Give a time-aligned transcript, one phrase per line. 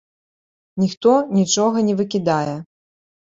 [0.83, 2.57] Ніхто нічога не выкідае!